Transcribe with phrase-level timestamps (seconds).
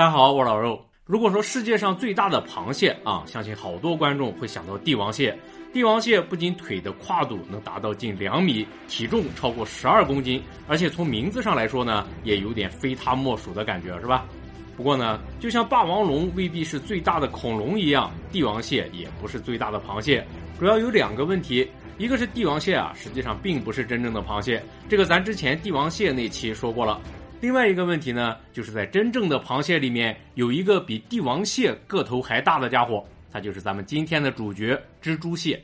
[0.00, 0.82] 大家好，我是老肉。
[1.04, 5.38] 如果说世界上最大的螃蟹啊，相信好多观众会想到帝王蟹。
[5.74, 14.24] 帝王蟹不仅腿的跨度能达到近两米，体重超过十二公斤，而且从名字上来说呢，也有点非它莫属的感觉，是吧？
[14.74, 20.26] 不过呢，就像霸王龙未必是最大的恐龙一样，帝王蟹也不是最大的螃蟹。
[20.58, 26.98] 主要有两个问题，一个是帝王蟹啊，实际上并不是真正的螃蟹，这个咱之前帝王蟹那期说过了。
[27.40, 35.58] 另外一个问题呢，就是在真正的螃蟹里面有一个比帝王蟹个头还大的家伙，它就是咱们今天的主角——蜘蛛蟹。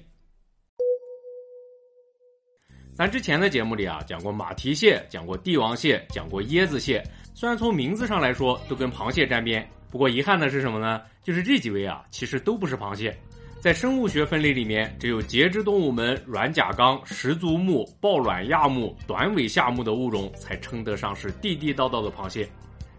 [2.95, 7.03] 咱之前的节目里啊，讲过马蹄蟹，讲过帝王蟹，讲过椰子蟹。
[7.35, 11.03] 虽然从名字上来说都跟螃蟹沾边，不过遗憾的是什么呢？
[11.23, 13.15] 就是这几位啊，其实都不是螃蟹。
[13.59, 22.49] 在生物学分类里面，只有节肢动物门软甲纲十足目抱卵亚目短尾下目的物种才称得上是地地道道的螃蟹。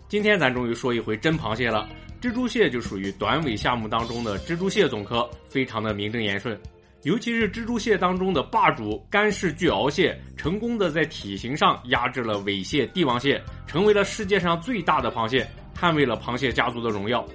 [0.09, 1.88] 今天咱终于说一回真螃蟹了，
[2.21, 6.60] 蜘蛛蟹就属于短尾下目当中的蜘蛛蟹总科，非常的名正言顺。
[7.04, 15.48] 尤其是蜘蛛蟹当中的霸主干氏巨螯蟹，成功的在体型上压制了尾蟹帝王蟹，成为了世界上最大的螃蟹，
[15.79, 17.26] 捍卫了螃蟹家族的荣耀。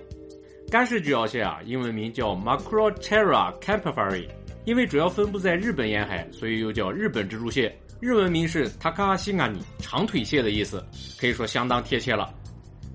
[0.73, 4.27] 干氏巨螯蟹啊，英文名叫 Macroterra campefari，
[4.65, 7.71] 因为主要分布在日本沿海，所以又叫日本蜘蛛蟹。
[8.01, 10.83] 日文名是 Takashigani，长腿蟹的意思，
[11.21, 12.33] 可以说相当贴切了。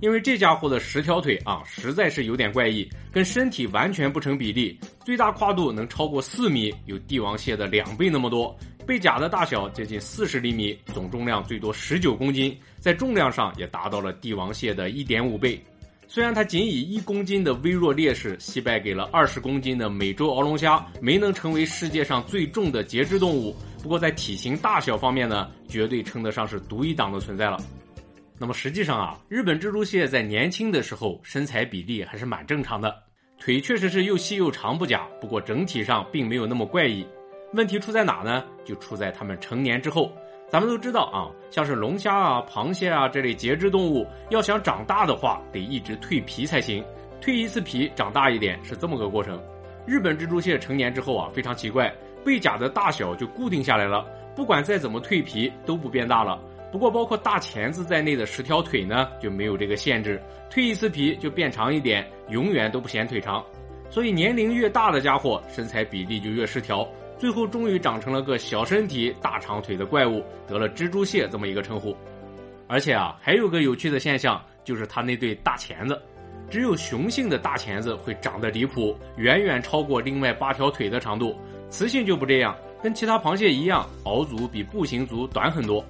[0.02, 8.58] 因为这家伙的十条腿啊，实在是有点怪异，跟身体完全不成比例，最大跨度能超过四米，有帝王蟹的两倍那么多。
[8.88, 15.64] 背甲的大小接近四十厘米，总重量最多十九公斤，在重量上也达到了帝王蟹的一点五倍。
[16.10, 23.54] 虽然它仅以一公斤的微弱劣势惜败给了二十公斤的美洲鳌龙虾，没能成为世界上最重的节肢动物。
[23.84, 27.58] 不过在体型大小方面呢，绝对称得上是独一档的存在了。
[28.40, 32.96] 那么实际上啊，日本蜘蛛蟹在年轻的时候身材比例还是蛮正常的，
[33.38, 35.06] 腿确实是又细又长不假。
[35.20, 37.06] 不过整体上并没有那么怪异。
[37.54, 38.46] 问题出在哪呢？
[38.64, 40.12] 就出在它们成年之后。
[40.50, 46.82] 咱们都知道啊，像是龙虾啊、螃蟹啊这类节肢动物，要想长大的话，得一直蜕皮才行。
[47.22, 49.38] 蜕一次皮，长大一点是这么个过程。
[49.86, 51.94] 日本蜘蛛蟹成年之后啊，非常奇怪，
[52.24, 54.06] 背甲的大小就固定下来了，
[54.38, 56.40] 不管再怎么蜕皮都不变大了。
[56.72, 63.44] 不过包括大钳子在内的十条腿呢，就没有这个限制，蜕一次皮就变长一点，永远都不嫌腿长。
[63.90, 66.88] 所以年龄越大的家伙，身材比例就越失调。
[67.18, 71.96] 最后终于长成了个小身体、大长腿的怪物，得了蜘蛛蟹这么一个称呼。
[72.68, 76.00] 而且啊，还有个有趣的现象，就是它那对大钳子，
[76.50, 81.36] 只有雄性的大钳子会长得离谱，远远超过另外八条腿的长度。
[81.70, 85.84] 雌性就不这样，跟其他螃蟹一样，螯足比步行足短很多。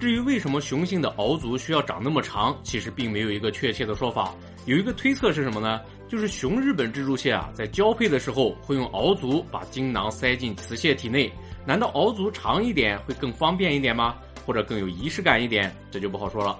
[0.00, 4.34] 至于为什么雄性的螯足需要长那么长，其实并没有一个确切的说法。
[4.66, 5.80] 有一个推测是什么呢？
[6.14, 11.28] 就是雄日本蜘蛛蟹啊，在交配的时候会用螯足把精囊塞进雌蟹体内。
[11.66, 14.14] 难道螯足长一点会更方便一点吗？
[14.46, 15.74] 或者更有仪式感一点？
[15.90, 16.56] 这就不好说了。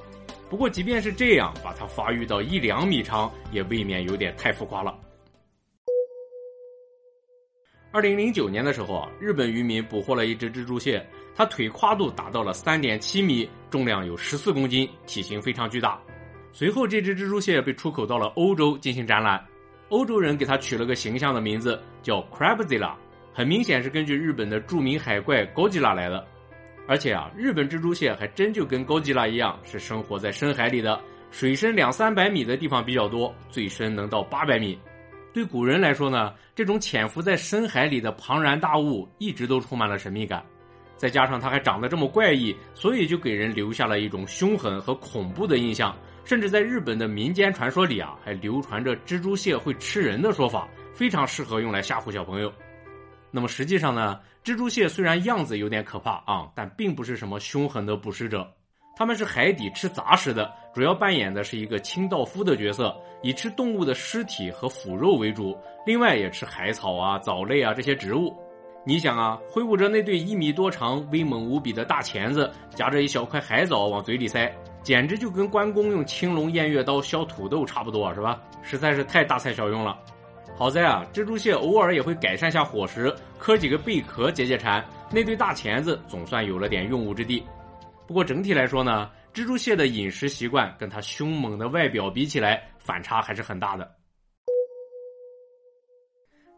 [0.51, 4.93] 不过即便是这样，把它发育到一两米长，也未免有点太浮夸了。
[7.93, 16.03] 二零零九年的时候啊，日本渔民捕获了一只蜘蛛蟹，它腿跨度达到了三点七米，重量有十四公斤，体型非常巨大。
[16.57, 19.45] 随后，这只蜘蛛蟹被出口到了欧洲进行展览，
[19.89, 22.95] 欧洲人给它取了个形象的名字，叫 Crabzilla，
[23.33, 26.25] 很明显是根据日本的著名海怪高吉拉来的。
[26.87, 31.01] 而且啊，日本蜘蛛蟹还真就跟高吉拉一样，是生活在深海里的，
[31.33, 34.79] 水深两三百米的地方比较多，最深能到八百米。
[35.33, 40.41] 对古人来说呢，这种潜伏在深海里的庞然大物，一直都充满了神秘感。
[40.97, 45.93] 再加上它还长得这么怪异，所以就给人留下了一种凶狠和恐怖的印象。
[46.25, 52.53] 甚至在日本的民间传说里啊，还流传着蜘蛛蟹会吃人的说法，非常适合用来吓唬小朋友。
[53.31, 58.49] 那么实际上呢，蜘蛛蟹虽然样子有点可怕啊，但并不是什么凶狠的捕食者。
[58.97, 68.33] 它们是海底吃杂食的，主要扮演的是一个清道夫的角色，以吃动物的尸体和腐肉为主，另外也吃海草啊、藻类啊这些植物。
[68.87, 74.49] 你想啊，挥舞着那对一米多长、威猛无比的大钳子，夹着一小块海藻往嘴里塞。
[74.85, 78.41] 简直就跟关公用青龙偃月刀削土豆差不多，是吧？
[78.63, 79.99] 实在是太大材小用了。
[80.55, 84.85] 好在啊，蜘蛛蟹偶尔也会改善下伙食，磕几个贝壳解解馋。
[85.11, 87.43] 那对大钳子总算有了点用武之地。
[88.07, 93.91] 不过整体来说呢，蜘蛛蟹的饮食习惯跟它凶猛的外表比起来，反差还是很大的。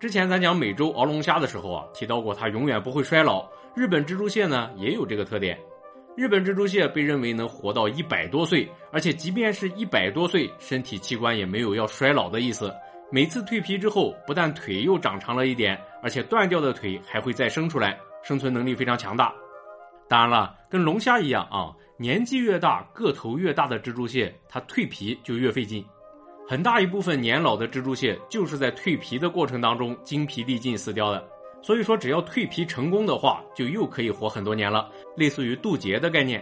[0.01, 3.49] 之前咱讲美洲鳌龙虾的时候啊，提到过它永远不会衰老。
[3.77, 5.57] 日本蜘蛛蟹呢，也有这个特点。
[6.17, 12.75] 日本蜘蛛蟹被认为能活到一百多岁，而且即便是一百多岁，身体器官也没有要衰老的意思。
[13.13, 19.31] 每次蜕皮之后，不但腿又长长了一点，而且断掉的腿还会再生出来，生存能力非常强大。
[20.09, 25.85] 当然了，跟龙虾一样啊，年纪越大、个头越大的蜘蛛蟹，它蜕皮就越费劲。
[26.49, 31.29] 很大一部分年老的蜘蛛蟹就是在蜕皮的过程当中精疲力尽死掉的。
[31.67, 36.41] 所以说，只要蜕皮成功的话，就又可以活很多年了，类似于渡劫的概念。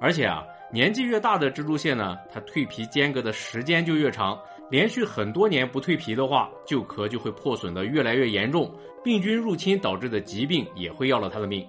[0.00, 8.72] 而且啊，年纪越大的蜘蛛蟹呢，它蜕皮间隔的时间就越长，连续很多年不蜕皮的话，旧壳就会破损的越来越严重，
[9.02, 11.66] 病菌入侵导致的疾病也会要了它的命。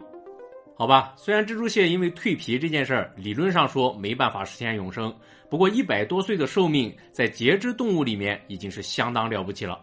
[0.77, 5.11] 好吧，虽然蜘蛛蟹因为蜕皮这件事儿，理论上说没办法实现永生，
[5.49, 9.79] 不过一百多岁的寿命，在节肢动物里面已经是相当了不起了。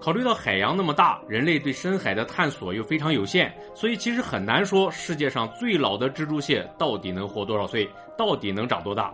[0.00, 7.86] 考虑到海洋那么大，人类对深海的探索又非常有限，所以其实很难说世界上最老的蜘蛛蟹到底能活多少岁，
[8.16, 9.12] 到底能长多大。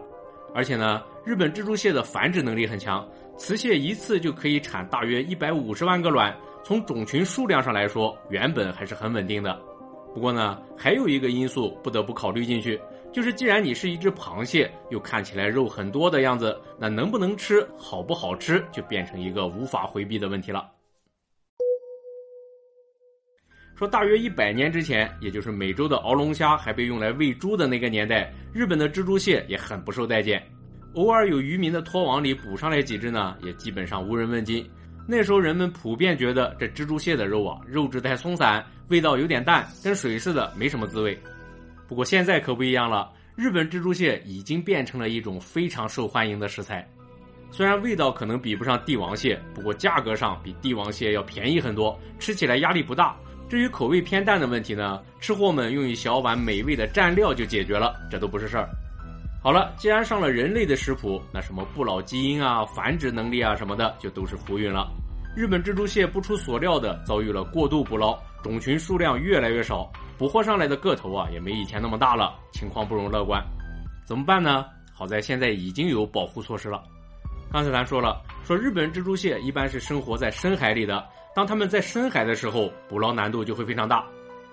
[0.54, 3.06] 而且呢，日本蜘蛛蟹的繁殖能力很强，
[3.36, 6.34] 雌蟹一次就可以产大约一百五十万个卵，
[6.64, 9.60] 从种群数量上来说，原本还是很稳定的。
[10.14, 12.80] 不过呢，还有一个因素不得不考虑进去，
[13.12, 20.70] 就是既然你是一只螃蟹，又看起来肉很多的样子，那能不能吃，好不好吃，就变成一个无法回避的问题了。
[23.76, 30.42] 说大约一百年之前，也就是美洲的鳌龙虾还被用来喂猪的那个年代，日本的蜘蛛蟹也很不受待见。
[30.94, 34.66] 偶尔有渔民的拖网里捕上来几只呢，也基本上无人问津。
[35.06, 41.16] 那时候人们普遍觉得这蜘蛛蟹的肉啊，肉质太松散，味道有点淡，跟水似的，没什么滋味。
[41.86, 46.88] 不过现在可不一样了，日本蜘蛛蟹已经变成了一种非常受欢迎的食材。
[47.50, 53.14] 虽然味道可能比不上帝王蟹，不过价格上比帝王蟹要便宜很多，吃起来压力不大。
[53.48, 58.68] 至于口味偏淡的问题呢，吃货们用一小碗美味的蘸料就解决了，这都不是事儿。
[59.40, 64.90] 好了，既然上了人类的食谱，那什么不老基因啊、繁殖能力啊什么的，就都是浮云了。
[65.36, 69.88] 日本蜘蛛蟹不出所料的遭遇了过度捕捞，种群数量越来越少，
[70.18, 73.40] 捕获上来的个头啊也没以前那么大了，情况不容乐观。
[74.04, 74.64] 怎么办呢？
[74.92, 76.82] 好在现在已经有保护措施了。
[77.52, 81.06] 刚才咱说了，说日本蜘蛛蟹一般是生活在深海里的。
[81.36, 84.02] 当他们在深海的时候，捕捞难度就会非常大。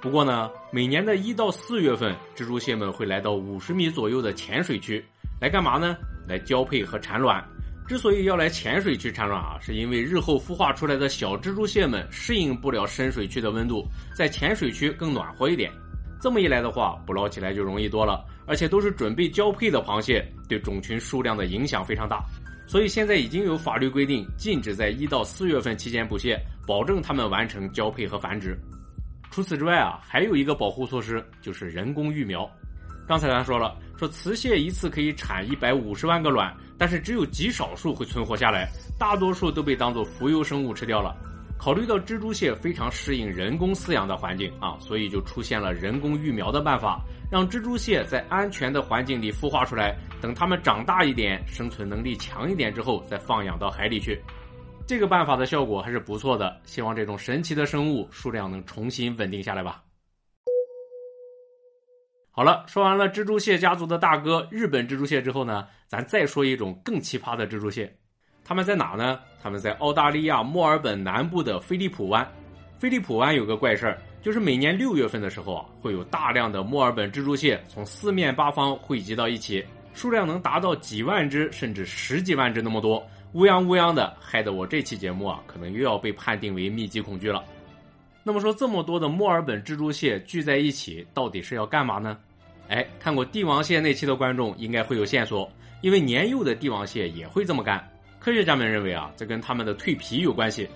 [0.01, 5.01] 不过呢，每年的一到四月份，蜘蛛蟹们会来到五十米左右的浅水区，
[5.39, 5.95] 来干嘛呢？
[6.27, 7.41] 来交配和产卵。
[7.87, 15.71] 之所以要来浅水区产卵啊，是因为日后孵化出来的小蜘蛛蟹们适应不了深水区的温度，在浅水区更暖和一点。
[16.19, 22.21] 这么一来的话，捕捞起来就容易多了，而且都是准备交配的螃蟹，对种群数量的影响非常大。
[22.65, 28.57] 所以现在已经有法律规定，禁止在一到四月份期间捕蟹，保证它们完成交配和繁殖。
[29.29, 32.49] 除此之外啊，还有一个保护措施，就是人工育苗。
[33.05, 41.15] 刚才咱说了，说雌蟹一次可以产一百五十万个卵，但是只有极少数会存活下来，大多数都被当做浮游生物吃掉了。
[41.57, 47.01] 考虑到蜘蛛蟹非常适应人工饲养的环境啊，所以就出现了人工育苗的办法，
[47.31, 54.17] 让蜘蛛蟹在安全的环境里孵化出来，等它们长大一点，生存能力强一点之后，再放养到海里去。
[54.87, 59.83] 这个办法的效果还是不错的，希望这种神奇的生物数量能重新稳定下来吧。
[62.31, 67.93] 好了，说完了蜘蛛蟹家族的大哥日本蜘蛛蟹之后呢，咱再说一种更奇葩的蜘蛛蟹。
[68.45, 69.19] 他们在哪呢？
[69.41, 72.25] 他们在澳大利亚墨尔本南部的菲利普湾。
[72.77, 87.43] 菲利普湾有个怪事儿，就是每年六月份的时候啊，会有大量的墨尔本蜘蛛蟹从四面八方汇集到一起，数量能达到几万只，甚至十几万只那么多，乌泱乌泱的，害得我这期节目啊，可能又要被判定为密集恐惧了。
[88.23, 92.17] 那么说，这么多的墨尔本蜘蛛蟹聚在一起，到底是要干嘛呢？
[92.69, 97.85] 哎，看过帝王蟹那期的观众应该会有线索，因为年幼的帝王蟹也会这么干。
[98.19, 100.67] 科学家们认为啊，这跟它们的蜕皮有关系。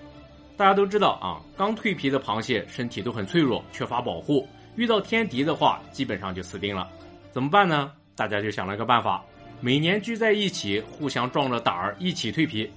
[0.54, 4.46] 大家都知道啊，刚蜕皮的螃蟹身体都很脆弱，缺乏保护，
[4.76, 6.86] 遇到天敌的话，基本上就死定了。
[7.30, 7.92] 怎么办呢？
[8.18, 9.24] 大家就想了个办法，
[9.60, 12.68] 每年聚在一起，互相壮着胆儿一起蜕皮。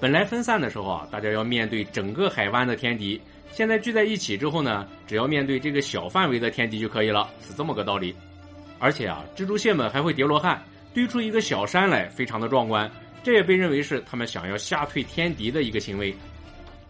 [0.00, 3.20] 本来分散的时候啊，大家要面对整个海湾的天敌，
[3.52, 8.12] 现在聚在一起之后呢，只要面对这个小范围的天敌就可以了，是这么个道理。
[8.80, 10.60] 而且啊，蜘蛛蟹们还会叠罗汉，
[10.92, 12.90] 堆出一个小山来，非常的壮观。
[13.22, 16.12] 这也被认为是他们想要吓退天敌的一个行为。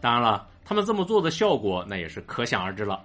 [0.01, 3.03] 当然了，他们这么做的效果那也是可想而知了。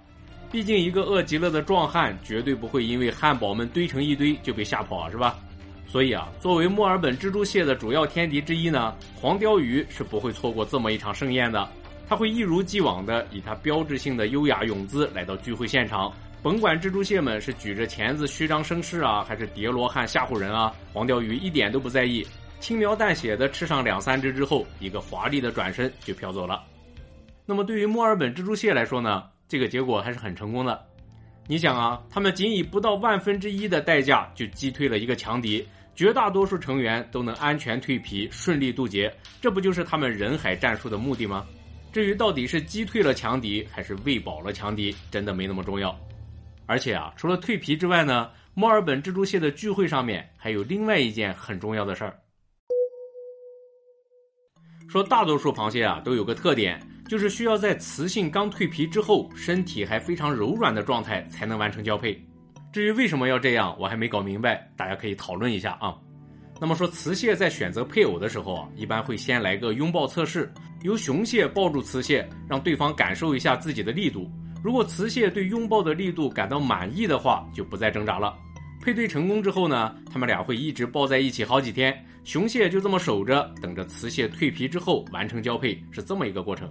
[0.54, 5.36] 毕竟一个饿极了的壮汉绝对不会因为汉堡们堆成一堆就被吓跑，是吧？
[5.84, 11.68] 所以啊，作为墨尔本蜘蛛蟹的主要天敌之一呢，黄鲷鱼是不会错过这么一场盛宴的。
[12.08, 22.24] 它会一如既往的以它标志性的优雅泳姿来到聚会现场，甭管蜘蛛蟹们是举着钳子虚张声势啊，还是叠罗汉吓唬人啊，黄鲷鱼一点都不在意，
[22.60, 26.62] 轻描淡写的吃上两三只之后，一个华丽的转身就飘走了。
[27.44, 30.84] 那么对于墨尔本蜘蛛蟹来说呢，这个结果还是很成功的。
[31.46, 41.46] 你想啊，他们仅以不到万分之一的代价就击退了一个强敌，绝大多数成员都能安全蜕皮，顺利渡劫，这不就是他们人海战术的目的吗？
[41.92, 45.94] 至于到底是击退了强敌，还是喂饱了强敌，真的没那么重要。
[46.66, 52.18] 而且啊，除了蜕皮之外呢，墨尔本蜘蛛蟹的聚会上面还有另外一件很重要的事儿。
[54.88, 62.22] 说大多数螃蟹啊都有个特点，就是需要在雌性刚蜕皮之后，身体还非常柔软的状态才能完成交配。
[62.72, 65.94] 至于为什么要这样，我还没搞明白，大家可以讨论一下啊。
[66.60, 74.30] 那么说，雌蟹在选择配偶的时候啊，一般会先来个拥抱测试，由雄蟹抱住雌蟹，让对方感受一下自己的力度。
[74.62, 78.34] 如果雌蟹对拥抱的力度感到满意的话，就不再挣扎了。
[78.80, 86.70] 配对成功之后呢，他们俩会一直抱在一起好几天，雄蟹就这么守着，等着雌蟹蜕皮之后完成交配，是这么一个过程。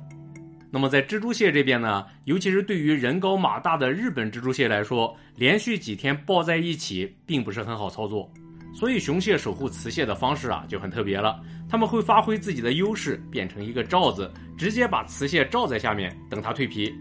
[0.71, 8.31] 那么在蜘蛛蟹这边呢，尤其是对于人高马大的日本蜘蛛蟹来说，连续几天抱在一起并不是很好操作，
[8.73, 16.91] 所以雄蟹守护雌蟹的方式啊就很特别了，他们会发挥自己的优势，变成一个罩子，直接把雌蟹罩在下面，等它蜕皮。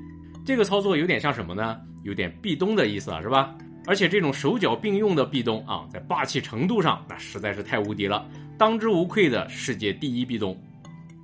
[0.44, 1.78] 这个操作有点像什么呢？
[2.02, 3.54] 有点壁咚的意思啊，是吧？
[3.86, 10.56] 而且这种手脚并用的壁咚啊，在霸气程度上那实在是太无敌了，当之无愧的世界第一壁咚。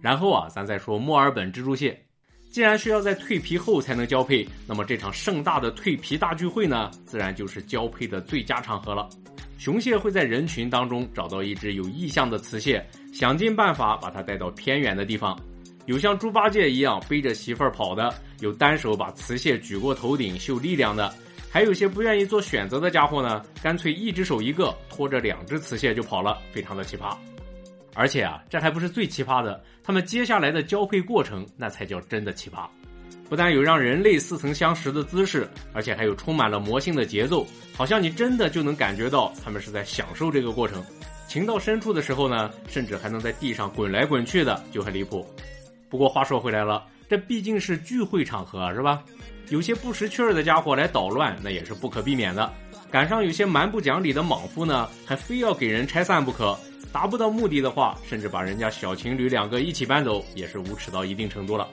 [0.01, 2.01] 然后啊，咱再说墨尔本蜘蛛蟹，
[2.51, 9.09] 既然需要在蜕皮后才能交配，那么这场盛大的蜕皮大聚会呢，自然就是交配的最佳场合了。
[9.59, 15.37] 雄蟹会在人群当中找到一只有意向的雌蟹，想尽办法把它带到偏远的地方。
[15.87, 21.13] 有像猪八戒一样背着媳妇儿跑的，有单手把雌蟹举过头顶秀力量的，
[21.51, 27.17] 还有些不愿意做选择的家伙呢，干脆一只手一个拖着两只雌蟹就跑了，非常的奇葩。
[27.95, 32.69] 而且啊，这还不是最奇葩的，他们接下来的交配过程那才叫真的奇葩。
[33.29, 40.83] 不但有让人类似曾相识的姿势，而且还有充满了魔性的节奏，好像你真的就能感觉到他们是在享受这个过程。
[41.27, 45.27] 情到深处的时候呢，甚至还能在地上滚来滚去的，就很离谱。
[45.91, 49.03] 不过话说回来了，这毕竟是聚会场合，是吧？
[49.49, 52.53] 有些不识趣儿的家伙来捣乱，那也是不可避免的。
[52.91, 56.59] 赶上有些蛮不讲理的莽夫呢，还非要给人拆散不可。
[56.93, 61.69] 达不到目的的话，甚至把人家小情侣两个一起搬走，也是无耻到一定程度了。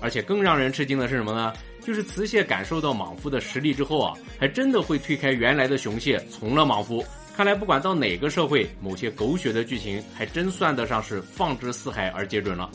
[0.00, 1.52] 而且更让人吃惊的是什么呢？
[1.84, 7.04] 就是雌蟹感受到莽夫的实力之后啊，还真的会推开原来的雄蟹，从了莽夫。
[7.36, 12.68] 看来不管到哪个社会，某些狗血的剧情还真算得上是放之四海而皆准了。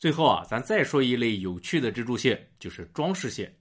[0.00, 3.54] 最后啊，咱再说一类有趣的蜘蛛蟹，就是装饰蟹。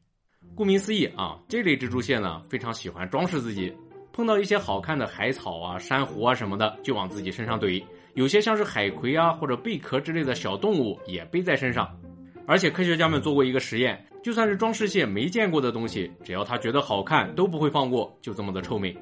[0.56, 3.76] 顾名思义啊，这类蜘蛛蟹呢非常喜欢装饰自己，
[4.14, 7.84] 碰到一些好看的海草啊、珊瑚啊什么的，就往自己身上怼。
[8.14, 11.94] 有些像是海葵啊或者贝壳之类的小动物也背在身上。
[12.48, 18.98] 而且科学家们做过一个实验，就算是装饰蟹没见过的东西，只要它觉得好看，都不会放过，就这么的臭美。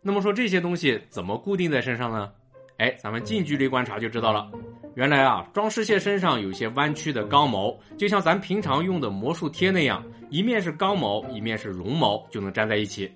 [0.00, 2.32] 那么说这些东西怎么固定在身上呢？
[2.78, 4.50] 哎，咱们近距离观察就知道了。
[4.96, 13.10] 原来啊，装饰蟹身上有些弯曲的刚毛，就像咱平常用的魔术贴那样，一面是刚毛，一面是绒毛，就能粘在一起。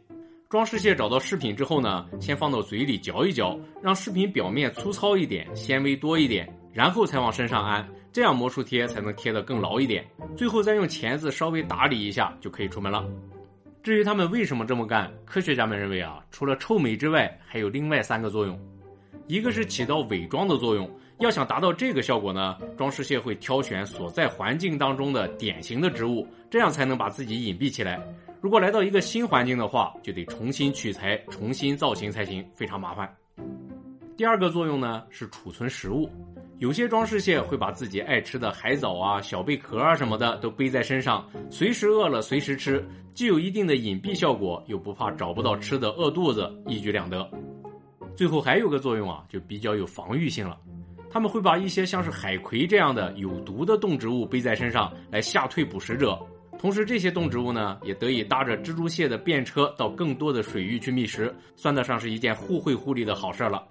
[0.48, 10.04] 装饰蟹找到饰品之后呢，先放到嘴里嚼一嚼，让饰品表面粗糙一点，纤维多一点，然后才往身上安，这样魔术贴才能贴得更牢一点。
[10.36, 13.04] 最后再用钳子稍微打理一下，就可以出门了。
[13.82, 18.56] 至于他们为什么这么干，科学家们认为啊，除了臭美之外，还有另外三个作用，
[19.26, 20.88] 一个是起到伪装的作用。
[21.24, 27.98] 要想达到这个效果呢，装饰蟹会挑选所在环境当中的典型的植物，这样才能把自己隐蔽起来。
[28.42, 33.10] 如果来到一个新环境的话，就得重新取材、重新造型才行，非常麻烦。
[34.18, 36.10] 第二个作用呢是储存食物，
[36.58, 47.26] 有些装饰蟹会把自己爱吃的海藻啊、小贝壳啊什么的都背在身上，随时饿了随时吃，既有一定的隐蔽效果，又不怕找不到吃的饿肚子，一举两得。
[48.14, 50.58] 最后还有个作用啊，就比较有防御性了。
[51.14, 56.18] 他们会把一些像是海葵这样的有毒的动植物背在身上，来吓退捕食者。
[56.58, 63.64] 同时，这些动植物呢，也得以搭着蜘蛛蟹的便车到更多的水域去觅食，算得上是一件互惠互利的好事了。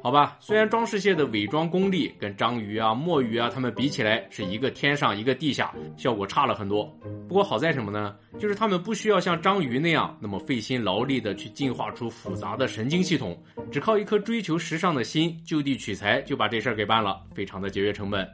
[0.00, 6.84] 好吧，虽然装饰蟹的伪装功力跟章鱼啊、墨鱼啊它们比起来是一个天上一个地下，效果差了很多。
[7.28, 8.16] 不过好在什么呢？
[8.38, 13.36] 就是它们不需要像章鱼那样那么费心劳力的去进化出复杂的神经系统，
[13.70, 18.26] 只靠一颗追求时尚的心就地取材就把这事儿给办了，非常的节约成本。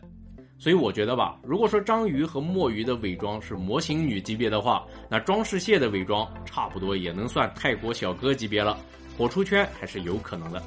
[0.58, 8.78] 所以我觉得吧，如果说章鱼和墨鱼的伪装是模型女级别的话，那装饰蟹的伪装差不多也能算泰国小哥级别了，
[9.18, 10.62] 火出圈还是有可能的。